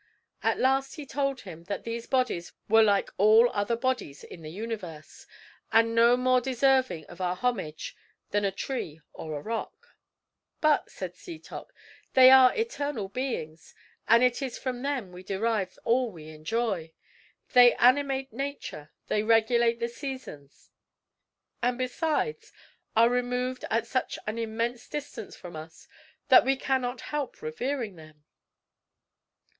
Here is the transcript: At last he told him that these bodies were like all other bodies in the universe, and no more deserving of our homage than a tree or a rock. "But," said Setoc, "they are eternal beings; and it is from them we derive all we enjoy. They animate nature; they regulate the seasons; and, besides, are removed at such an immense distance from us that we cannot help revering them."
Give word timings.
At 0.41 0.57
last 0.57 0.95
he 0.95 1.05
told 1.05 1.41
him 1.41 1.65
that 1.65 1.83
these 1.83 2.07
bodies 2.07 2.53
were 2.67 2.81
like 2.81 3.11
all 3.19 3.51
other 3.51 3.75
bodies 3.75 4.23
in 4.23 4.41
the 4.41 4.49
universe, 4.49 5.27
and 5.71 5.93
no 5.93 6.17
more 6.17 6.41
deserving 6.41 7.05
of 7.05 7.21
our 7.21 7.35
homage 7.35 7.95
than 8.31 8.43
a 8.43 8.51
tree 8.51 8.99
or 9.13 9.37
a 9.37 9.43
rock. 9.43 9.89
"But," 10.59 10.89
said 10.89 11.13
Setoc, 11.15 11.71
"they 12.15 12.31
are 12.31 12.51
eternal 12.55 13.09
beings; 13.09 13.75
and 14.07 14.23
it 14.23 14.41
is 14.41 14.57
from 14.57 14.81
them 14.81 15.11
we 15.11 15.21
derive 15.21 15.77
all 15.83 16.09
we 16.11 16.29
enjoy. 16.29 16.93
They 17.53 17.75
animate 17.75 18.33
nature; 18.33 18.89
they 19.07 19.21
regulate 19.21 19.79
the 19.79 19.87
seasons; 19.87 20.71
and, 21.61 21.77
besides, 21.77 22.51
are 22.95 23.07
removed 23.07 23.65
at 23.69 23.85
such 23.85 24.17
an 24.25 24.39
immense 24.39 24.87
distance 24.87 25.35
from 25.35 25.55
us 25.55 25.87
that 26.29 26.43
we 26.43 26.55
cannot 26.55 27.01
help 27.01 27.39
revering 27.43 27.97
them." 27.97 28.23